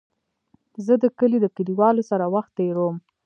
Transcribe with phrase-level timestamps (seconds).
[0.85, 2.95] زه د کلي د کليوالو سره وخت تېرووم.